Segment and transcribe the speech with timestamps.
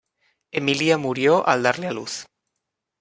[0.49, 2.25] Emilia murió al darle a luz.